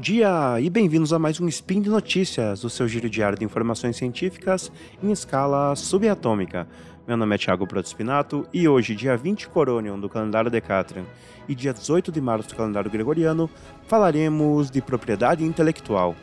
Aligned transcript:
dia 0.00 0.58
e 0.58 0.70
bem-vindos 0.70 1.12
a 1.12 1.18
mais 1.18 1.38
um 1.40 1.46
Spin 1.46 1.82
de 1.82 1.90
Notícias, 1.90 2.64
o 2.64 2.70
seu 2.70 2.88
giro 2.88 3.08
diário 3.10 3.38
de 3.38 3.44
informações 3.44 3.98
científicas 3.98 4.72
em 5.02 5.12
escala 5.12 5.76
subatômica. 5.76 6.66
Meu 7.06 7.18
nome 7.18 7.34
é 7.34 7.38
Thiago 7.38 7.66
Protospinato 7.66 8.48
e 8.50 8.66
hoje, 8.66 8.94
dia 8.94 9.14
20 9.14 9.50
Coronion 9.50 10.00
do 10.00 10.08
calendário 10.08 10.50
Decatrian 10.50 11.04
e 11.46 11.54
dia 11.54 11.74
18 11.74 12.10
de 12.10 12.18
março 12.18 12.48
do 12.48 12.56
calendário 12.56 12.90
Gregoriano, 12.90 13.50
falaremos 13.86 14.70
de 14.70 14.80
propriedade 14.80 15.44
intelectual. 15.44 16.16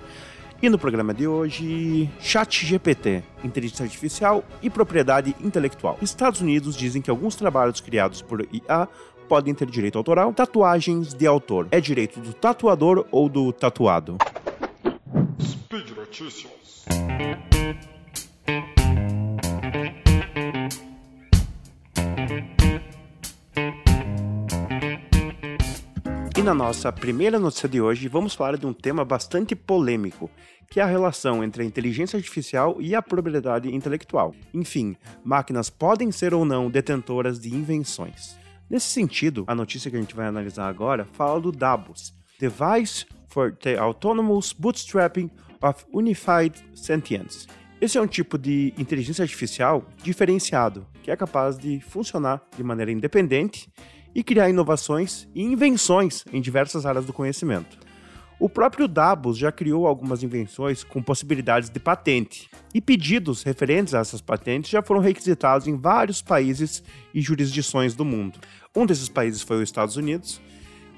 E 0.59 0.69
no 0.69 0.79
programa 0.79 1.13
de 1.13 1.27
hoje, 1.27 2.09
Chat 2.19 2.65
GPT, 2.65 3.23
inteligência 3.43 3.83
artificial 3.83 4.43
e 4.59 4.71
propriedade 4.71 5.35
intelectual. 5.39 5.99
Estados 6.01 6.41
Unidos 6.41 6.75
dizem 6.75 6.99
que 6.99 7.11
alguns 7.11 7.35
trabalhos 7.35 7.79
criados 7.79 8.23
por 8.23 8.41
IA 8.51 8.87
podem 9.27 9.53
ter 9.53 9.69
direito 9.69 9.97
autoral. 9.97 10.33
Tatuagens 10.33 11.13
de 11.13 11.27
autor. 11.27 11.67
É 11.71 11.79
direito 11.79 12.19
do 12.19 12.33
tatuador 12.33 13.05
ou 13.11 13.27
do 13.27 13.51
tatuado? 13.51 14.17
Speed 15.39 15.91
Notícias. 15.95 16.85
E 26.37 26.41
na 26.41 26.53
nossa 26.53 26.91
primeira 26.91 27.39
notícia 27.39 27.67
de 27.67 27.81
hoje, 27.81 28.07
vamos 28.07 28.33
falar 28.33 28.57
de 28.57 28.65
um 28.65 28.71
tema 28.71 29.03
bastante 29.03 29.55
polêmico, 29.55 30.29
que 30.69 30.79
é 30.79 30.83
a 30.83 30.85
relação 30.85 31.43
entre 31.43 31.63
a 31.63 31.65
inteligência 31.65 32.15
artificial 32.15 32.77
e 32.79 32.93
a 32.93 33.01
propriedade 33.01 33.73
intelectual. 33.73 34.35
Enfim, 34.53 34.95
máquinas 35.23 35.69
podem 35.69 36.11
ser 36.11 36.33
ou 36.33 36.45
não 36.45 36.69
detentoras 36.69 37.39
de 37.39 37.53
invenções. 37.53 38.37
Nesse 38.69 38.87
sentido, 38.87 39.45
a 39.47 39.55
notícia 39.55 39.89
que 39.89 39.95
a 39.95 39.99
gente 39.99 40.13
vai 40.13 40.27
analisar 40.27 40.67
agora 40.67 41.05
fala 41.13 41.39
do 41.39 41.53
DABUS, 41.53 42.13
Device 42.37 43.05
for 43.29 43.55
the 43.55 43.77
Autonomous 43.77 44.51
Bootstrapping 44.51 45.31
of 45.61 45.85
Unified 45.93 46.53
Sentience. 46.75 47.47
Esse 47.79 47.97
é 47.97 48.01
um 48.01 48.07
tipo 48.07 48.37
de 48.37 48.73
inteligência 48.77 49.21
artificial 49.21 49.85
diferenciado, 50.03 50.85
que 51.01 51.09
é 51.09 51.15
capaz 51.15 51.57
de 51.57 51.79
funcionar 51.79 52.41
de 52.57 52.63
maneira 52.63 52.91
independente 52.91 53.71
e 54.13 54.21
criar 54.21 54.49
inovações 54.49 55.29
e 55.33 55.43
invenções 55.43 56.25
em 56.33 56.41
diversas 56.41 56.85
áreas 56.85 57.05
do 57.05 57.13
conhecimento. 57.13 57.86
O 58.39 58.47
próprio 58.47 58.87
Dabos 58.87 59.35
já 59.35 59.51
criou 59.51 59.87
algumas 59.87 60.21
invenções 60.21 60.83
com 60.83 61.01
possibilidades 61.01 61.71
de 61.71 61.79
patente, 61.79 62.47
e 62.71 62.79
pedidos 62.79 63.41
referentes 63.41 63.95
a 63.95 63.99
essas 63.99 64.21
patentes 64.21 64.69
já 64.69 64.83
foram 64.83 65.01
requisitados 65.01 65.67
em 65.67 65.75
vários 65.75 66.21
países 66.21 66.83
e 67.15 67.19
jurisdições 67.19 67.95
do 67.95 68.05
mundo. 68.05 68.37
Um 68.75 68.85
desses 68.85 69.09
países 69.09 69.41
foi 69.41 69.57
os 69.57 69.63
Estados 69.63 69.97
Unidos, 69.97 70.39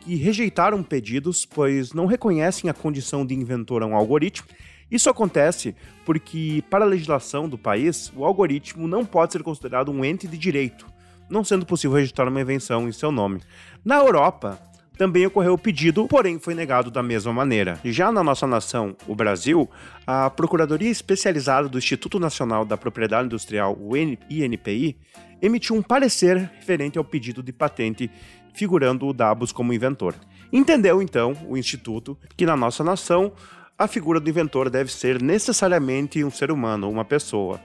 que 0.01 0.15
rejeitaram 0.15 0.83
pedidos 0.83 1.45
pois 1.45 1.93
não 1.93 2.07
reconhecem 2.07 2.69
a 2.69 2.73
condição 2.73 3.25
de 3.25 3.33
inventor 3.33 3.83
a 3.83 3.85
um 3.85 3.95
algoritmo. 3.95 4.49
Isso 4.91 5.09
acontece 5.09 5.73
porque, 6.03 6.61
para 6.69 6.83
a 6.83 6.87
legislação 6.87 7.47
do 7.47 7.57
país, 7.57 8.11
o 8.17 8.25
algoritmo 8.25 8.85
não 8.85 9.05
pode 9.05 9.31
ser 9.31 9.43
considerado 9.43 9.91
um 9.91 10.03
ente 10.03 10.27
de 10.27 10.37
direito, 10.37 10.85
não 11.29 11.45
sendo 11.45 11.65
possível 11.65 11.95
registrar 11.95 12.27
uma 12.27 12.41
invenção 12.41 12.85
em 12.85 12.91
seu 12.91 13.13
nome. 13.13 13.39
Na 13.85 13.95
Europa, 13.95 14.59
também 14.99 15.25
ocorreu 15.25 15.53
o 15.53 15.57
pedido, 15.57 16.05
porém 16.09 16.37
foi 16.37 16.53
negado 16.53 16.91
da 16.91 17.01
mesma 17.01 17.31
maneira. 17.31 17.79
Já 17.85 18.11
na 18.11 18.21
nossa 18.21 18.45
nação, 18.45 18.97
o 19.07 19.15
Brasil, 19.15 19.69
a 20.05 20.29
Procuradoria 20.29 20.89
Especializada 20.89 21.69
do 21.69 21.77
Instituto 21.77 22.19
Nacional 22.19 22.65
da 22.65 22.75
Propriedade 22.75 23.25
Industrial, 23.25 23.77
o 23.79 23.95
INPI, 23.95 24.97
emitiu 25.41 25.77
um 25.77 25.81
parecer 25.81 26.35
referente 26.35 26.97
ao 26.97 27.05
pedido 27.05 27.41
de 27.41 27.53
patente 27.53 28.11
figurando 28.53 29.07
o 29.07 29.13
Dabos 29.13 29.53
como 29.53 29.71
inventor. 29.71 30.15
Entendeu 30.51 31.01
então 31.01 31.31
o 31.47 31.55
instituto 31.55 32.17
que 32.35 32.45
na 32.45 32.57
nossa 32.57 32.83
nação 32.83 33.31
a 33.77 33.87
figura 33.87 34.19
do 34.19 34.29
inventor 34.29 34.69
deve 34.69 34.91
ser 34.91 35.21
necessariamente 35.21 36.21
um 36.25 36.29
ser 36.29 36.51
humano, 36.51 36.89
uma 36.89 37.05
pessoa. 37.05 37.61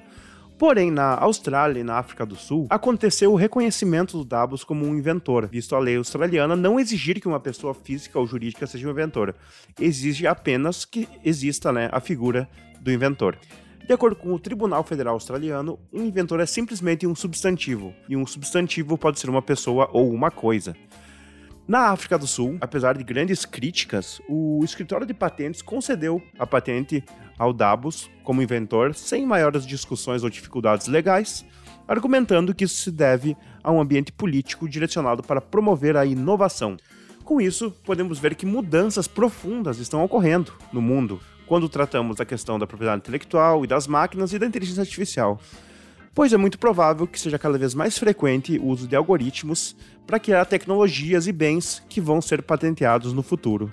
Porém, 0.64 0.90
na 0.90 1.14
Austrália 1.18 1.80
e 1.80 1.84
na 1.84 1.98
África 1.98 2.24
do 2.24 2.36
Sul, 2.36 2.66
aconteceu 2.70 3.30
o 3.30 3.36
reconhecimento 3.36 4.16
do 4.16 4.24
Dabos 4.24 4.64
como 4.64 4.86
um 4.86 4.96
inventor, 4.96 5.46
visto 5.46 5.76
a 5.76 5.78
lei 5.78 5.98
australiana 5.98 6.56
não 6.56 6.80
exigir 6.80 7.20
que 7.20 7.28
uma 7.28 7.38
pessoa 7.38 7.74
física 7.74 8.18
ou 8.18 8.26
jurídica 8.26 8.66
seja 8.66 8.88
um 8.88 8.90
inventor. 8.90 9.34
Exige 9.78 10.26
apenas 10.26 10.86
que 10.86 11.06
exista 11.22 11.70
né, 11.70 11.90
a 11.92 12.00
figura 12.00 12.48
do 12.80 12.90
inventor. 12.90 13.36
De 13.86 13.92
acordo 13.92 14.16
com 14.16 14.32
o 14.32 14.38
Tribunal 14.38 14.82
Federal 14.84 15.12
Australiano, 15.12 15.78
um 15.92 16.02
inventor 16.02 16.40
é 16.40 16.46
simplesmente 16.46 17.06
um 17.06 17.14
substantivo, 17.14 17.92
e 18.08 18.16
um 18.16 18.26
substantivo 18.26 18.96
pode 18.96 19.20
ser 19.20 19.28
uma 19.28 19.42
pessoa 19.42 19.90
ou 19.92 20.10
uma 20.10 20.30
coisa. 20.30 20.74
Na 21.68 21.90
África 21.90 22.18
do 22.18 22.26
Sul, 22.26 22.56
apesar 22.58 22.96
de 22.96 23.04
grandes 23.04 23.44
críticas, 23.44 24.18
o 24.28 24.62
escritório 24.64 25.06
de 25.06 25.12
patentes 25.12 25.60
concedeu 25.60 26.22
a 26.38 26.46
patente 26.46 27.04
ao 27.38 27.52
Dabos 27.52 28.10
como 28.22 28.42
inventor 28.42 28.94
sem 28.94 29.26
maiores 29.26 29.66
discussões 29.66 30.22
ou 30.22 30.30
dificuldades 30.30 30.86
legais, 30.86 31.44
argumentando 31.86 32.54
que 32.54 32.64
isso 32.64 32.76
se 32.76 32.90
deve 32.90 33.36
a 33.62 33.70
um 33.70 33.80
ambiente 33.80 34.12
político 34.12 34.68
direcionado 34.68 35.22
para 35.22 35.40
promover 35.40 35.96
a 35.96 36.06
inovação. 36.06 36.76
Com 37.24 37.40
isso, 37.40 37.70
podemos 37.84 38.18
ver 38.18 38.34
que 38.34 38.46
mudanças 38.46 39.08
profundas 39.08 39.78
estão 39.78 40.04
ocorrendo 40.04 40.52
no 40.72 40.82
mundo 40.82 41.20
quando 41.46 41.68
tratamos 41.68 42.16
da 42.16 42.24
questão 42.24 42.58
da 42.58 42.66
propriedade 42.66 43.00
intelectual 43.00 43.64
e 43.64 43.66
das 43.66 43.86
máquinas 43.86 44.32
e 44.32 44.38
da 44.38 44.46
inteligência 44.46 44.82
artificial 44.82 45.38
pois 46.14 46.32
é 46.32 46.36
muito 46.36 46.58
provável 46.58 47.06
que 47.06 47.18
seja 47.18 47.38
cada 47.38 47.58
vez 47.58 47.74
mais 47.74 47.98
frequente 47.98 48.56
o 48.58 48.66
uso 48.66 48.86
de 48.86 48.94
algoritmos 48.94 49.76
para 50.06 50.20
criar 50.20 50.44
tecnologias 50.44 51.26
e 51.26 51.32
bens 51.32 51.82
que 51.88 52.00
vão 52.00 52.22
ser 52.22 52.42
patenteados 52.42 53.12
no 53.12 53.22
futuro. 53.22 53.70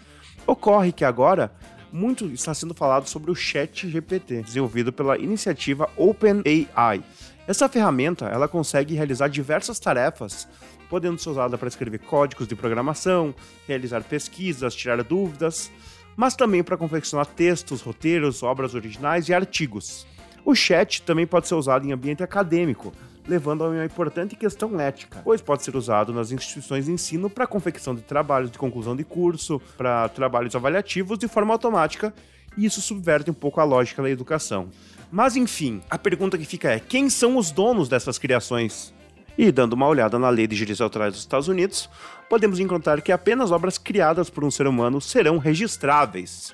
Ocorre 0.47 0.91
que 0.91 1.05
agora 1.05 1.53
muito 1.91 2.25
está 2.27 2.53
sendo 2.53 2.73
falado 2.73 3.07
sobre 3.07 3.31
o 3.31 3.35
Chat 3.35 3.89
GPT, 3.89 4.41
desenvolvido 4.43 4.93
pela 4.93 5.17
iniciativa 5.17 5.89
OpenAI. 5.97 7.03
Essa 7.47 7.67
ferramenta 7.67 8.25
ela 8.25 8.47
consegue 8.47 8.95
realizar 8.95 9.27
diversas 9.27 9.79
tarefas, 9.79 10.47
podendo 10.89 11.19
ser 11.19 11.29
usada 11.29 11.57
para 11.57 11.67
escrever 11.67 11.99
códigos 11.99 12.47
de 12.47 12.55
programação, 12.55 13.33
realizar 13.67 14.03
pesquisas, 14.03 14.75
tirar 14.75 15.03
dúvidas, 15.03 15.71
mas 16.15 16.35
também 16.35 16.63
para 16.63 16.77
confeccionar 16.77 17.25
textos, 17.25 17.81
roteiros, 17.81 18.43
obras 18.43 18.75
originais 18.75 19.27
e 19.27 19.33
artigos. 19.33 20.05
O 20.45 20.55
chat 20.55 21.01
também 21.03 21.27
pode 21.27 21.47
ser 21.47 21.55
usado 21.55 21.85
em 21.85 21.91
ambiente 21.91 22.23
acadêmico, 22.23 22.93
levando 23.27 23.63
a 23.63 23.69
uma 23.69 23.85
importante 23.85 24.35
questão 24.35 24.79
ética, 24.79 25.21
pois 25.23 25.41
pode 25.41 25.63
ser 25.63 25.75
usado 25.75 26.13
nas 26.13 26.31
instituições 26.31 26.85
de 26.85 26.91
ensino 26.91 27.29
para 27.29 27.47
confecção 27.47 27.93
de 27.95 28.01
trabalhos 28.01 28.51
de 28.51 28.57
conclusão 28.57 28.95
de 28.95 29.03
curso, 29.03 29.61
para 29.77 30.09
trabalhos 30.09 30.55
avaliativos 30.55 31.17
de 31.17 31.27
forma 31.27 31.53
automática, 31.53 32.13
e 32.57 32.65
isso 32.65 32.81
subverte 32.81 33.31
um 33.31 33.33
pouco 33.33 33.61
a 33.61 33.63
lógica 33.63 34.01
da 34.01 34.09
educação. 34.09 34.69
Mas 35.11 35.35
enfim, 35.35 35.81
a 35.89 35.97
pergunta 35.97 36.37
que 36.37 36.45
fica 36.45 36.71
é: 36.71 36.79
quem 36.79 37.09
são 37.09 37.37
os 37.37 37.51
donos 37.51 37.89
dessas 37.89 38.17
criações? 38.17 38.93
E 39.37 39.51
dando 39.51 39.73
uma 39.73 39.87
olhada 39.87 40.19
na 40.19 40.29
lei 40.29 40.45
de 40.45 40.55
direitos 40.55 40.81
autorais 40.81 41.13
dos 41.13 41.21
Estados 41.21 41.47
Unidos, 41.47 41.89
podemos 42.29 42.59
encontrar 42.59 43.01
que 43.01 43.11
apenas 43.11 43.51
obras 43.51 43.77
criadas 43.77 44.29
por 44.29 44.43
um 44.43 44.51
ser 44.51 44.67
humano 44.67 44.99
serão 44.99 45.37
registráveis. 45.37 46.53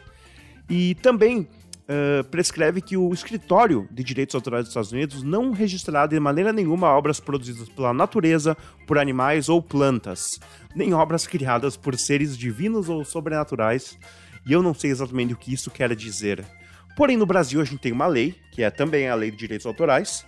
E 0.69 0.95
também 0.95 1.47
uh, 1.87 2.23
prescreve 2.25 2.81
que 2.81 2.97
o 2.97 3.11
escritório 3.13 3.87
de 3.91 4.03
direitos 4.03 4.35
autorais 4.35 4.65
dos 4.65 4.71
Estados 4.71 4.91
Unidos 4.91 5.23
não 5.23 5.51
registrará 5.51 6.05
de 6.05 6.19
maneira 6.19 6.51
nenhuma 6.51 6.89
obras 6.89 7.19
produzidas 7.19 7.69
pela 7.69 7.93
natureza, 7.93 8.55
por 8.85 8.97
animais 8.97 9.49
ou 9.49 9.61
plantas, 9.61 10.39
nem 10.75 10.93
obras 10.93 11.25
criadas 11.25 11.77
por 11.77 11.97
seres 11.97 12.37
divinos 12.37 12.89
ou 12.89 13.03
sobrenaturais, 13.03 13.97
e 14.45 14.53
eu 14.53 14.61
não 14.61 14.73
sei 14.73 14.91
exatamente 14.91 15.33
o 15.33 15.37
que 15.37 15.53
isso 15.53 15.71
quer 15.71 15.95
dizer. 15.95 16.45
Porém, 16.95 17.17
no 17.17 17.25
Brasil 17.25 17.61
a 17.61 17.65
gente 17.65 17.79
tem 17.79 17.91
uma 17.91 18.07
lei, 18.07 18.35
que 18.51 18.63
é 18.63 18.69
também 18.69 19.07
a 19.07 19.15
Lei 19.15 19.29
de 19.29 19.37
Direitos 19.37 19.67
Autorais, 19.67 20.25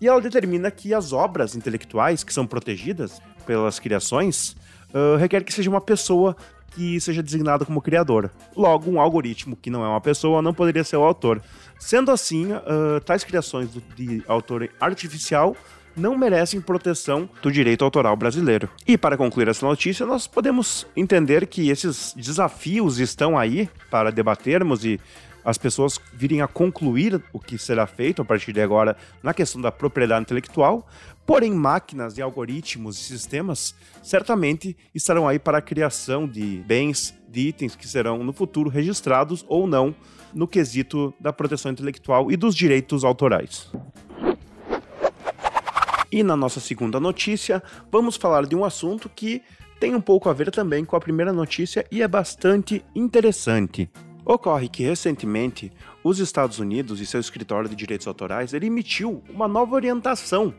e 0.00 0.08
ela 0.08 0.20
determina 0.20 0.70
que 0.70 0.92
as 0.92 1.12
obras 1.12 1.54
intelectuais 1.54 2.24
que 2.24 2.34
são 2.34 2.46
protegidas 2.46 3.20
pelas 3.46 3.78
criações 3.78 4.56
uh, 4.94 5.16
requer 5.16 5.42
que 5.44 5.52
seja 5.52 5.70
uma 5.70 5.80
pessoa 5.80 6.36
que 6.74 7.00
seja 7.00 7.22
designado 7.22 7.66
como 7.66 7.82
criador. 7.82 8.30
Logo, 8.56 8.90
um 8.90 9.00
algoritmo 9.00 9.56
que 9.56 9.70
não 9.70 9.84
é 9.84 9.88
uma 9.88 10.00
pessoa 10.00 10.40
não 10.40 10.54
poderia 10.54 10.84
ser 10.84 10.96
o 10.96 11.02
autor. 11.02 11.42
Sendo 11.78 12.10
assim, 12.10 12.52
uh, 12.52 13.00
tais 13.04 13.24
criações 13.24 13.68
de 13.96 14.22
autor 14.26 14.70
artificial 14.80 15.56
não 15.94 16.16
merecem 16.16 16.60
proteção 16.60 17.28
do 17.42 17.52
direito 17.52 17.84
autoral 17.84 18.16
brasileiro. 18.16 18.68
E 18.86 18.96
para 18.96 19.16
concluir 19.16 19.48
essa 19.48 19.66
notícia, 19.66 20.06
nós 20.06 20.26
podemos 20.26 20.86
entender 20.96 21.46
que 21.46 21.68
esses 21.68 22.14
desafios 22.16 22.98
estão 22.98 23.38
aí 23.38 23.68
para 23.90 24.10
debatermos 24.10 24.84
e 24.84 24.98
as 25.44 25.58
pessoas 25.58 25.98
virem 26.12 26.40
a 26.40 26.48
concluir 26.48 27.22
o 27.32 27.38
que 27.38 27.58
será 27.58 27.86
feito 27.86 28.22
a 28.22 28.24
partir 28.24 28.52
de 28.52 28.60
agora 28.60 28.96
na 29.22 29.34
questão 29.34 29.60
da 29.60 29.72
propriedade 29.72 30.22
intelectual, 30.22 30.86
porém 31.26 31.52
máquinas 31.52 32.18
e 32.18 32.22
algoritmos 32.22 32.98
e 32.98 33.04
sistemas 33.04 33.74
certamente 34.02 34.76
estarão 34.94 35.26
aí 35.26 35.38
para 35.38 35.58
a 35.58 35.62
criação 35.62 36.26
de 36.26 36.62
bens, 36.66 37.14
de 37.28 37.48
itens 37.48 37.74
que 37.74 37.86
serão 37.86 38.22
no 38.22 38.32
futuro 38.32 38.70
registrados 38.70 39.44
ou 39.48 39.66
não 39.66 39.94
no 40.34 40.48
quesito 40.48 41.12
da 41.20 41.32
proteção 41.32 41.72
intelectual 41.72 42.30
e 42.30 42.36
dos 42.36 42.54
direitos 42.54 43.04
autorais. 43.04 43.70
E 46.10 46.22
na 46.22 46.36
nossa 46.36 46.60
segunda 46.60 47.00
notícia, 47.00 47.62
vamos 47.90 48.16
falar 48.16 48.46
de 48.46 48.54
um 48.54 48.64
assunto 48.64 49.08
que 49.08 49.42
tem 49.80 49.94
um 49.94 50.00
pouco 50.00 50.28
a 50.28 50.32
ver 50.32 50.50
também 50.50 50.84
com 50.84 50.94
a 50.94 51.00
primeira 51.00 51.32
notícia 51.32 51.86
e 51.90 52.02
é 52.02 52.08
bastante 52.08 52.84
interessante. 52.94 53.90
Ocorre 54.24 54.68
que 54.68 54.84
recentemente 54.84 55.72
os 56.04 56.18
Estados 56.18 56.58
Unidos 56.58 57.00
e 57.00 57.06
seu 57.06 57.20
escritório 57.20 57.68
de 57.68 57.74
direitos 57.74 58.06
autorais 58.06 58.52
ele 58.52 58.66
emitiu 58.66 59.22
uma 59.28 59.48
nova 59.48 59.74
orientação 59.74 60.54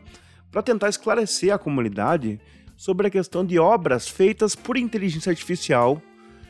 para 0.50 0.62
tentar 0.62 0.88
esclarecer 0.88 1.52
a 1.52 1.58
comunidade 1.58 2.40
sobre 2.76 3.06
a 3.06 3.10
questão 3.10 3.44
de 3.44 3.58
obras 3.58 4.08
feitas 4.08 4.54
por 4.54 4.76
inteligência 4.76 5.30
artificial, 5.30 6.00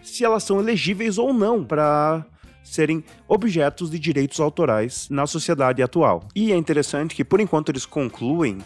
se 0.03 0.25
elas 0.25 0.43
são 0.43 0.59
elegíveis 0.59 1.17
ou 1.17 1.33
não 1.33 1.65
para 1.65 2.27
serem 2.63 3.05
objetos 3.29 3.91
de 3.91 3.99
direitos 3.99 4.41
autorais 4.41 5.09
na 5.11 5.27
sociedade 5.27 5.83
atual. 5.83 6.27
E 6.35 6.51
é 6.51 6.57
interessante 6.57 7.15
que, 7.15 7.25
por 7.25 7.41
enquanto, 7.41 7.69
eles 7.69 7.85
concluem 7.87 8.59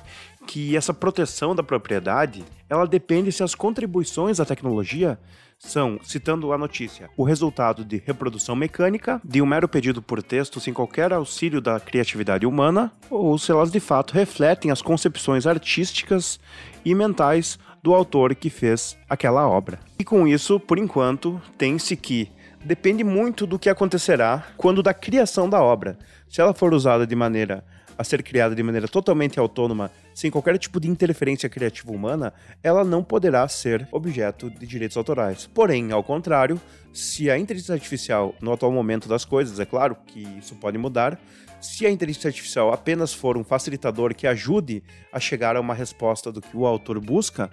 que 0.46 0.76
essa 0.76 0.94
proteção 0.94 1.54
da 1.54 1.62
propriedade 1.62 2.44
ela 2.70 2.86
depende 2.86 3.30
se 3.32 3.42
as 3.42 3.54
contribuições 3.54 4.40
à 4.40 4.44
tecnologia 4.44 5.18
são, 5.58 5.99
citando 6.02 6.52
a 6.52 6.58
notícia, 6.58 7.10
o 7.16 7.25
resultado 7.25 7.84
de 7.84 8.00
reprodução 8.06 8.55
mecânica, 8.55 9.20
de 9.25 9.43
um 9.43 9.46
mero 9.46 9.69
pedido 9.69 10.00
por 10.00 10.22
texto 10.22 10.60
sem 10.60 10.72
qualquer 10.72 11.12
auxílio 11.12 11.60
da 11.60 11.81
criatividade 11.81 12.46
humana, 12.46 12.93
ou 13.10 13.37
se 13.37 13.50
elas 13.50 13.72
de 13.72 13.81
fato 13.81 14.14
refletem 14.14 14.70
as 14.70 14.81
concepções 14.81 15.46
artísticas 15.46 16.38
e 16.84 16.94
mentais 16.94 17.58
do 17.82 17.93
autor 17.93 18.34
que 18.34 18.49
fez 18.49 18.96
aquela 19.08 19.49
obra. 19.49 19.81
E 19.99 20.05
com 20.05 20.28
isso, 20.28 20.60
por 20.60 20.78
enquanto, 20.78 21.40
tem-se 21.56 21.96
que 21.96 22.31
depende 22.64 23.02
muito 23.02 23.46
do 23.46 23.58
que 23.58 23.69
acontecerá 23.69 24.46
quando 24.56 24.82
da 24.82 24.94
criação 24.94 25.49
da 25.49 25.61
obra. 25.61 25.99
Se 26.28 26.40
ela 26.40 26.54
for 26.54 26.72
usada 26.72 27.06
de 27.06 27.16
maneira 27.16 27.64
a 27.98 28.04
ser 28.04 28.22
criada 28.22 28.54
de 28.54 28.62
maneira 28.62 28.86
totalmente 28.86 29.40
autônoma, 29.40 29.90
sem 30.14 30.30
qualquer 30.30 30.56
tipo 30.56 30.78
de 30.78 30.88
interferência 30.88 31.48
criativa 31.48 31.90
humana, 31.90 32.32
ela 32.62 32.84
não 32.84 33.02
poderá 33.02 33.46
ser 33.48 33.86
objeto 33.90 34.48
de 34.48 34.66
direitos 34.66 34.96
autorais. 34.96 35.48
Porém, 35.52 35.90
ao 35.90 36.04
contrário, 36.04 36.60
se 36.92 37.28
a 37.28 37.36
inteligência 37.36 37.74
artificial, 37.74 38.34
no 38.40 38.52
atual 38.52 38.70
momento 38.70 39.08
das 39.08 39.24
coisas, 39.24 39.58
é 39.58 39.66
claro 39.66 39.96
que 40.06 40.22
isso 40.38 40.54
pode 40.54 40.78
mudar, 40.78 41.20
se 41.60 41.84
a 41.84 41.90
inteligência 41.90 42.28
artificial 42.28 42.72
apenas 42.72 43.12
for 43.12 43.36
um 43.36 43.42
facilitador 43.42 44.14
que 44.14 44.28
ajude 44.28 44.82
a 45.12 45.18
chegar 45.18 45.56
a 45.56 45.60
uma 45.60 45.74
resposta 45.74 46.30
do 46.30 46.40
que 46.40 46.56
o 46.56 46.64
autor 46.64 47.00
busca, 47.00 47.50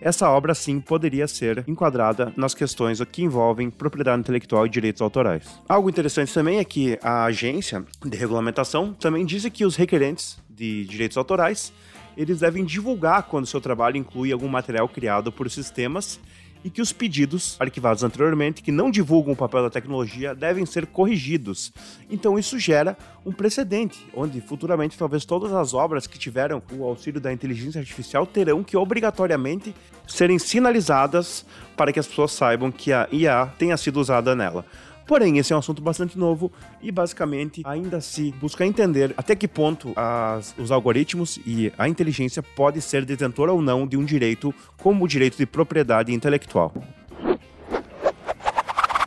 essa 0.00 0.30
obra 0.30 0.54
sim 0.54 0.80
poderia 0.80 1.26
ser 1.26 1.64
enquadrada 1.66 2.32
nas 2.36 2.54
questões 2.54 3.00
que 3.10 3.22
envolvem 3.22 3.70
propriedade 3.70 4.20
intelectual 4.20 4.66
e 4.66 4.68
direitos 4.68 5.02
autorais. 5.02 5.44
Algo 5.68 5.88
interessante 5.88 6.32
também 6.32 6.58
é 6.58 6.64
que 6.64 6.98
a 7.02 7.24
agência 7.24 7.84
de 8.04 8.16
regulamentação 8.16 8.92
também 8.94 9.24
diz 9.24 9.46
que 9.48 9.64
os 9.64 9.76
requerentes 9.76 10.38
de 10.48 10.84
direitos 10.84 11.16
autorais 11.16 11.72
eles 12.16 12.40
devem 12.40 12.64
divulgar 12.64 13.24
quando 13.24 13.46
seu 13.46 13.60
trabalho 13.60 13.96
inclui 13.96 14.32
algum 14.32 14.48
material 14.48 14.88
criado 14.88 15.30
por 15.30 15.50
sistemas 15.50 16.18
e 16.66 16.70
que 16.70 16.82
os 16.82 16.92
pedidos 16.92 17.54
arquivados 17.60 18.02
anteriormente 18.02 18.60
que 18.60 18.72
não 18.72 18.90
divulgam 18.90 19.34
o 19.34 19.36
papel 19.36 19.62
da 19.62 19.70
tecnologia 19.70 20.34
devem 20.34 20.66
ser 20.66 20.84
corrigidos. 20.84 21.72
Então 22.10 22.36
isso 22.36 22.58
gera 22.58 22.98
um 23.24 23.30
precedente, 23.30 24.04
onde 24.12 24.40
futuramente 24.40 24.98
talvez 24.98 25.24
todas 25.24 25.52
as 25.52 25.74
obras 25.74 26.08
que 26.08 26.18
tiveram 26.18 26.60
o 26.72 26.82
auxílio 26.82 27.20
da 27.20 27.32
inteligência 27.32 27.78
artificial 27.78 28.26
terão 28.26 28.64
que 28.64 28.76
obrigatoriamente 28.76 29.72
serem 30.08 30.40
sinalizadas 30.40 31.46
para 31.76 31.92
que 31.92 32.00
as 32.00 32.06
pessoas 32.08 32.32
saibam 32.32 32.72
que 32.72 32.92
a 32.92 33.06
IA 33.12 33.46
tenha 33.56 33.76
sido 33.76 34.00
usada 34.00 34.34
nela. 34.34 34.64
Porém, 35.06 35.38
esse 35.38 35.52
é 35.52 35.56
um 35.56 35.60
assunto 35.60 35.80
bastante 35.80 36.18
novo 36.18 36.50
e 36.82 36.90
basicamente 36.90 37.62
ainda 37.64 38.00
se 38.00 38.32
busca 38.32 38.66
entender 38.66 39.14
até 39.16 39.36
que 39.36 39.46
ponto 39.46 39.92
as, 39.94 40.54
os 40.58 40.72
algoritmos 40.72 41.38
e 41.46 41.72
a 41.78 41.88
inteligência 41.88 42.42
pode 42.42 42.80
ser 42.80 43.04
detentor 43.04 43.48
ou 43.48 43.62
não 43.62 43.86
de 43.86 43.96
um 43.96 44.04
direito 44.04 44.52
como 44.78 45.04
o 45.04 45.08
direito 45.08 45.36
de 45.36 45.46
propriedade 45.46 46.12
intelectual. 46.12 46.74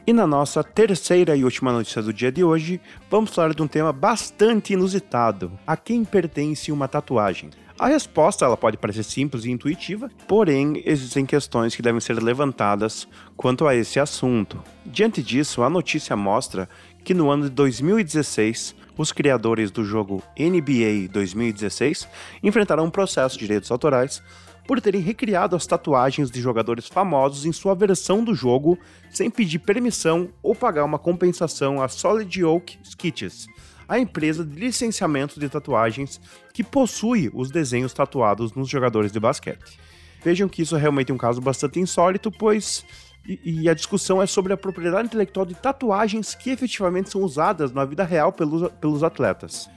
E 0.08 0.14
na 0.14 0.26
nossa 0.26 0.64
terceira 0.64 1.36
e 1.36 1.44
última 1.44 1.72
notícia 1.72 2.02
do 2.02 2.12
dia 2.12 2.32
de 2.32 2.44
hoje, 2.44 2.82
vamos 3.12 3.30
falar 3.30 3.54
de 3.54 3.62
um 3.62 3.68
tema 3.68 3.94
bastante 3.94 4.74
inusitado: 4.74 5.52
a 5.68 5.78
quem 5.78 6.04
pertence 6.04 6.72
uma 6.72 6.88
tatuagem? 6.88 7.52
A 7.80 7.88
resposta 7.88 8.44
ela 8.44 8.58
pode 8.58 8.76
parecer 8.76 9.04
simples 9.04 9.46
e 9.46 9.52
intuitiva, 9.52 10.12
porém 10.28 10.84
existem 10.86 11.26
questões 11.26 11.74
que 11.74 11.82
devem 11.82 12.02
ser 12.02 12.22
levantadas 12.22 13.08
quanto 13.38 13.66
a 13.66 13.74
esse 13.74 14.02
assunto. 14.02 14.62
Diante 14.86 15.24
disso, 15.24 15.64
a 15.64 15.70
notícia 15.70 16.14
mostra 16.14 16.68
que 17.06 17.14
no 17.14 17.30
ano 17.30 17.46
de 17.46 17.52
2016, 17.52 18.76
os 18.98 19.14
criadores 19.14 19.72
do 19.72 19.86
jogo 19.86 20.22
NBA 20.38 21.08
2016 21.10 22.06
enfrentaram 22.44 22.84
um 22.84 22.92
processo 22.92 23.40
de 23.40 23.46
direitos 23.46 23.72
autorais 23.72 24.22
por 24.68 24.82
terem 24.82 25.00
recriado 25.00 25.56
as 25.56 25.66
tatuagens 25.66 26.30
de 26.30 26.42
jogadores 26.42 26.86
famosos 26.86 27.46
em 27.46 27.54
sua 27.54 27.74
versão 27.74 28.26
do 28.26 28.36
jogo 28.36 28.78
sem 29.10 29.30
pedir 29.30 29.60
permissão 29.60 30.28
ou 30.44 30.54
pagar 30.54 30.84
uma 30.84 31.00
compensação 31.00 31.82
a 31.82 31.88
Solid 31.88 32.44
Oak 32.44 32.78
Sketches, 32.84 33.48
a 33.90 33.98
empresa 33.98 34.46
de 34.46 34.58
licenciamento 34.58 35.40
de 35.40 35.50
tatuagens 35.50 36.22
que 36.54 36.64
possui 36.64 37.32
os 37.34 37.50
desenhos 37.50 37.92
tatuados 37.92 38.54
nos 38.54 38.70
jogadores 38.70 39.12
de 39.12 39.20
basquete. 39.20 39.80
Vejam 40.24 40.48
que 40.48 40.62
isso 40.62 40.76
é 40.76 40.80
realmente 40.80 41.12
um 41.12 41.18
caso 41.18 41.42
bastante 41.42 41.80
insólito, 41.80 42.32
pois 42.32 42.86
e, 43.28 43.64
e, 43.64 43.70
a 43.70 43.74
discussão 43.74 44.22
é 44.22 44.28
sobre 44.28 44.54
a 44.54 44.58
propriedade 44.58 45.08
intelectual 45.08 45.46
de 45.46 45.56
tatuagens 45.56 46.36
que 46.36 46.52
efetivamente 46.52 47.10
são 47.10 47.22
usadas 47.22 47.72
na 47.72 47.84
vida 47.84 48.04
real 48.04 48.32
pelos, 48.32 48.72
pelos 48.74 49.04
atletas. 49.04 49.68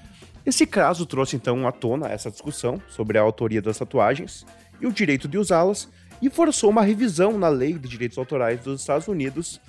Esse 0.44 0.66
caso 0.66 1.06
trouxe 1.06 1.36
então 1.36 1.66
à 1.66 1.72
tona 1.72 2.08
essa 2.08 2.30
discussão 2.30 2.80
sobre 2.88 3.16
a 3.16 3.22
autoria 3.22 3.62
das 3.62 3.78
tatuagens 3.78 4.44
e 4.80 4.86
o 4.86 4.92
direito 4.92 5.26
de 5.26 5.38
usá-las 5.38 5.88
e 6.20 6.28
forçou 6.28 6.70
uma 6.70 6.82
revisão 6.82 7.38
na 7.38 7.48
lei 7.48 7.72
de 7.74 7.88
direitos 7.88 8.18
autorais 8.18 8.60
dos 8.60 8.80
Estados 8.80 9.08
Unidos 9.08 9.60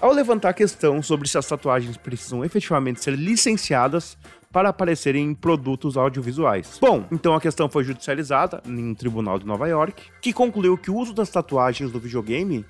ao 0.00 0.12
levantar 0.12 0.50
a 0.50 0.54
questão 0.54 1.02
sobre 1.02 1.28
se 1.28 1.38
as 1.38 1.46
tatuagens 1.46 1.96
precisam 1.96 2.44
efetivamente 2.44 3.02
ser 3.02 3.12
licenciadas 3.12 4.16
para 4.52 4.68
aparecerem 4.68 5.24
em 5.24 5.34
produtos 5.34 5.96
audiovisuais. 5.96 6.78
Bom, 6.80 7.04
então 7.10 7.34
a 7.34 7.40
questão 7.40 7.68
foi 7.68 7.82
judicializada 7.82 8.62
em 8.64 8.90
um 8.90 8.94
tribunal 8.94 9.38
de 9.38 9.46
Nova 9.46 9.66
York, 9.66 10.02
que 10.20 10.32
concluiu 10.32 10.78
que 10.78 10.90
o 10.90 10.96
uso 10.96 11.12
das 11.12 11.28
tatuagens 11.28 11.90
do 11.90 11.98
videogame 11.98 12.64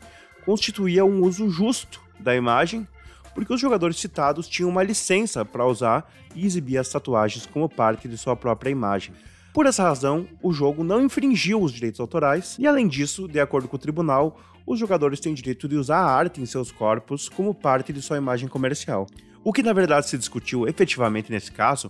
constituía 0.46 1.04
um 1.04 1.22
uso 1.22 1.50
justo 1.50 2.00
da 2.18 2.34
imagem, 2.34 2.88
porque 3.34 3.52
os 3.52 3.60
jogadores 3.60 3.98
citados 3.98 4.48
tinham 4.48 4.70
uma 4.70 4.82
licença 4.82 5.44
para 5.44 5.66
usar 5.66 6.10
e 6.34 6.46
exibir 6.46 6.78
as 6.78 6.88
tatuagens 6.88 7.44
como 7.44 7.68
parte 7.68 8.08
de 8.08 8.16
sua 8.16 8.34
própria 8.34 8.70
imagem. 8.70 9.14
Por 9.54 9.66
essa 9.66 9.84
razão, 9.84 10.26
o 10.42 10.52
jogo 10.52 10.82
não 10.82 11.00
infringiu 11.00 11.62
os 11.62 11.70
direitos 11.70 12.00
autorais, 12.00 12.56
e 12.58 12.66
além 12.66 12.88
disso, 12.88 13.28
de 13.28 13.38
acordo 13.38 13.68
com 13.68 13.76
o 13.76 13.78
tribunal, 13.78 14.36
os 14.66 14.80
jogadores 14.80 15.20
têm 15.20 15.32
direito 15.32 15.68
de 15.68 15.76
usar 15.76 15.98
a 15.98 16.12
arte 16.12 16.40
em 16.40 16.46
seus 16.46 16.72
corpos 16.72 17.28
como 17.28 17.54
parte 17.54 17.92
de 17.92 18.02
sua 18.02 18.16
imagem 18.16 18.48
comercial. 18.48 19.06
O 19.44 19.52
que 19.52 19.62
na 19.62 19.72
verdade 19.72 20.08
se 20.08 20.18
discutiu 20.18 20.66
efetivamente 20.66 21.30
nesse 21.30 21.52
caso 21.52 21.88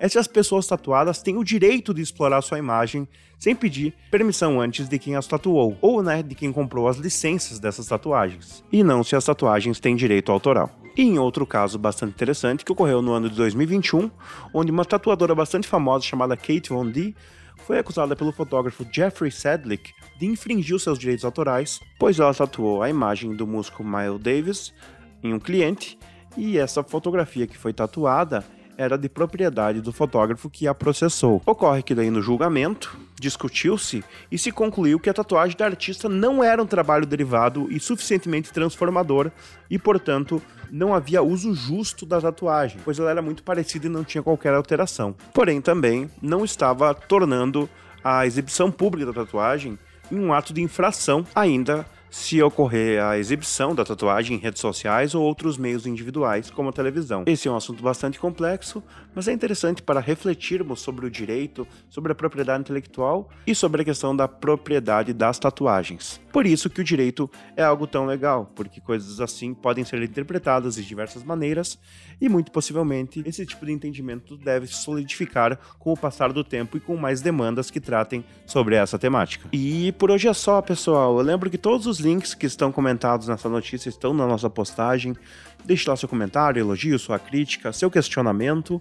é 0.00 0.08
se 0.08 0.18
as 0.18 0.26
pessoas 0.26 0.66
tatuadas 0.66 1.20
têm 1.20 1.36
o 1.36 1.44
direito 1.44 1.92
de 1.92 2.00
explorar 2.00 2.40
sua 2.40 2.58
imagem 2.58 3.06
sem 3.38 3.54
pedir 3.54 3.92
permissão 4.10 4.58
antes 4.58 4.88
de 4.88 4.98
quem 4.98 5.14
as 5.14 5.26
tatuou, 5.26 5.76
ou 5.82 6.02
né, 6.02 6.22
de 6.22 6.34
quem 6.34 6.50
comprou 6.50 6.88
as 6.88 6.96
licenças 6.96 7.58
dessas 7.58 7.88
tatuagens, 7.88 8.64
e 8.72 8.82
não 8.82 9.04
se 9.04 9.14
as 9.14 9.24
tatuagens 9.26 9.78
têm 9.78 9.94
direito 9.94 10.32
autoral. 10.32 10.81
E 10.96 11.02
em 11.02 11.18
outro 11.18 11.46
caso 11.46 11.78
bastante 11.78 12.10
interessante 12.10 12.64
que 12.64 12.72
ocorreu 12.72 13.00
no 13.00 13.12
ano 13.12 13.30
de 13.30 13.36
2021, 13.36 14.10
onde 14.52 14.70
uma 14.70 14.84
tatuadora 14.84 15.34
bastante 15.34 15.66
famosa 15.66 16.04
chamada 16.04 16.36
Kate 16.36 16.68
Von 16.68 16.90
D 16.90 17.14
foi 17.58 17.78
acusada 17.78 18.14
pelo 18.14 18.32
fotógrafo 18.32 18.86
Jeffrey 18.92 19.30
Sedlick 19.30 19.92
de 20.18 20.26
infringir 20.26 20.78
seus 20.78 20.98
direitos 20.98 21.24
autorais, 21.24 21.80
pois 21.98 22.18
ela 22.18 22.34
tatuou 22.34 22.82
a 22.82 22.90
imagem 22.90 23.34
do 23.34 23.46
músico 23.46 23.82
Miles 23.82 24.20
Davis 24.20 24.74
em 25.22 25.32
um 25.32 25.38
cliente 25.38 25.98
e 26.36 26.58
essa 26.58 26.82
fotografia 26.82 27.46
que 27.46 27.56
foi 27.56 27.72
tatuada 27.72 28.44
era 28.76 28.96
de 28.96 29.08
propriedade 29.08 29.80
do 29.80 29.92
fotógrafo 29.92 30.50
que 30.50 30.66
a 30.66 30.74
processou. 30.74 31.42
Ocorre 31.46 31.82
que 31.82 31.94
daí 31.94 32.10
no 32.10 32.22
julgamento 32.22 32.96
discutiu-se 33.20 34.02
e 34.30 34.38
se 34.38 34.50
concluiu 34.50 34.98
que 34.98 35.08
a 35.08 35.14
tatuagem 35.14 35.56
da 35.56 35.66
artista 35.66 36.08
não 36.08 36.42
era 36.42 36.62
um 36.62 36.66
trabalho 36.66 37.06
derivado 37.06 37.70
e 37.70 37.78
suficientemente 37.78 38.52
transformador 38.52 39.30
e, 39.70 39.78
portanto, 39.78 40.42
não 40.70 40.94
havia 40.94 41.22
uso 41.22 41.54
justo 41.54 42.04
da 42.06 42.20
tatuagem, 42.20 42.80
pois 42.84 42.98
ela 42.98 43.10
era 43.10 43.22
muito 43.22 43.42
parecida 43.42 43.86
e 43.86 43.90
não 43.90 44.02
tinha 44.02 44.22
qualquer 44.22 44.54
alteração. 44.54 45.14
Porém, 45.32 45.60
também 45.60 46.10
não 46.20 46.44
estava 46.44 46.94
tornando 46.94 47.68
a 48.02 48.26
exibição 48.26 48.70
pública 48.70 49.12
da 49.12 49.24
tatuagem 49.24 49.78
em 50.10 50.18
um 50.18 50.32
ato 50.32 50.52
de 50.52 50.60
infração, 50.60 51.24
ainda 51.34 51.86
se 52.12 52.42
ocorrer 52.42 53.02
a 53.02 53.16
exibição 53.16 53.74
da 53.74 53.86
tatuagem 53.86 54.36
em 54.36 54.38
redes 54.38 54.60
sociais 54.60 55.14
ou 55.14 55.22
outros 55.24 55.56
meios 55.56 55.86
individuais, 55.86 56.50
como 56.50 56.68
a 56.68 56.72
televisão. 56.72 57.24
Esse 57.24 57.48
é 57.48 57.50
um 57.50 57.56
assunto 57.56 57.82
bastante 57.82 58.20
complexo, 58.20 58.82
mas 59.14 59.28
é 59.28 59.32
interessante 59.32 59.82
para 59.82 59.98
refletirmos 59.98 60.80
sobre 60.80 61.06
o 61.06 61.10
direito, 61.10 61.66
sobre 61.88 62.12
a 62.12 62.14
propriedade 62.14 62.60
intelectual 62.60 63.30
e 63.46 63.54
sobre 63.54 63.80
a 63.80 63.84
questão 63.84 64.14
da 64.14 64.28
propriedade 64.28 65.14
das 65.14 65.38
tatuagens. 65.38 66.20
Por 66.30 66.46
isso 66.46 66.68
que 66.68 66.82
o 66.82 66.84
direito 66.84 67.30
é 67.56 67.62
algo 67.62 67.86
tão 67.86 68.04
legal, 68.04 68.50
porque 68.54 68.78
coisas 68.78 69.18
assim 69.18 69.54
podem 69.54 69.82
ser 69.82 70.02
interpretadas 70.02 70.74
de 70.74 70.84
diversas 70.84 71.24
maneiras 71.24 71.78
e 72.20 72.28
muito 72.28 72.52
possivelmente 72.52 73.22
esse 73.24 73.46
tipo 73.46 73.64
de 73.64 73.72
entendimento 73.72 74.36
deve 74.36 74.66
se 74.66 74.74
solidificar 74.74 75.58
com 75.78 75.92
o 75.92 75.96
passar 75.96 76.30
do 76.30 76.44
tempo 76.44 76.76
e 76.76 76.80
com 76.80 76.94
mais 76.94 77.22
demandas 77.22 77.70
que 77.70 77.80
tratem 77.80 78.22
sobre 78.46 78.74
essa 78.74 78.98
temática. 78.98 79.48
E 79.50 79.92
por 79.92 80.10
hoje 80.10 80.28
é 80.28 80.34
só, 80.34 80.60
pessoal. 80.60 81.18
Eu 81.18 81.24
lembro 81.24 81.50
que 81.50 81.58
todos 81.58 81.86
os 81.86 82.01
links 82.02 82.34
que 82.34 82.46
estão 82.46 82.70
comentados 82.70 83.28
nessa 83.28 83.48
notícia 83.48 83.88
estão 83.88 84.12
na 84.12 84.26
nossa 84.26 84.50
postagem. 84.50 85.16
Deixe 85.64 85.88
lá 85.88 85.96
seu 85.96 86.08
comentário, 86.08 86.60
elogio, 86.60 86.98
sua 86.98 87.18
crítica, 87.18 87.72
seu 87.72 87.90
questionamento 87.90 88.80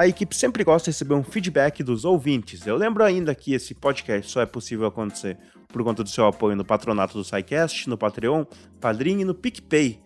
a 0.00 0.06
equipe 0.06 0.34
sempre 0.34 0.64
gosta 0.64 0.90
de 0.90 0.94
receber 0.94 1.14
um 1.14 1.22
feedback 1.22 1.82
dos 1.82 2.06
ouvintes. 2.06 2.66
Eu 2.66 2.76
lembro 2.76 3.04
ainda 3.04 3.34
que 3.34 3.52
esse 3.52 3.74
podcast 3.74 4.32
só 4.32 4.40
é 4.40 4.46
possível 4.46 4.86
acontecer 4.86 5.36
por 5.68 5.84
conta 5.84 6.02
do 6.02 6.08
seu 6.08 6.26
apoio 6.26 6.56
no 6.56 6.64
patronato 6.64 7.18
do 7.18 7.22
SciCast, 7.22 7.88
no 7.88 7.98
Patreon, 7.98 8.46
Padrim 8.80 9.20
e 9.20 9.24
no 9.24 9.34
PicPay. 9.34 10.00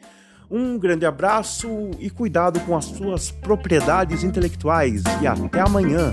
Um 0.50 0.78
grande 0.78 1.06
abraço 1.06 1.68
e 1.98 2.10
cuidado 2.10 2.58
com 2.60 2.76
as 2.76 2.86
suas 2.86 3.30
propriedades 3.30 4.24
intelectuais 4.24 5.02
e 5.22 5.26
até 5.26 5.60
amanhã! 5.60 6.12